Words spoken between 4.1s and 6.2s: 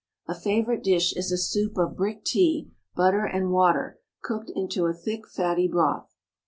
cooked into a thick, fatty broth.